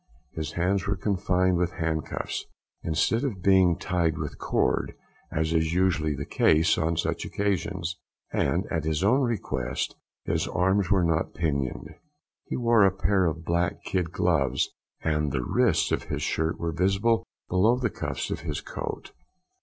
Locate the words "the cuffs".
17.77-18.31